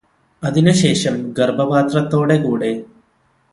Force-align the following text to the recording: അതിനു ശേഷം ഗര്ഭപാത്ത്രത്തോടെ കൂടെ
അതിനു 0.43 0.73
ശേഷം 0.73 1.15
ഗര്ഭപാത്ത്രത്തോടെ 1.31 2.37
കൂടെ 2.43 2.71